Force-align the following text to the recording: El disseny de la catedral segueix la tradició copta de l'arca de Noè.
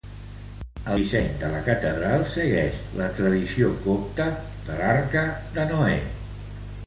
El 0.93 1.01
disseny 1.01 1.27
de 1.41 1.49
la 1.55 1.59
catedral 1.67 2.23
segueix 2.31 2.79
la 3.01 3.09
tradició 3.19 3.69
copta 3.85 4.27
de 4.69 4.79
l'arca 4.81 5.25
de 5.59 5.67
Noè. 5.73 6.01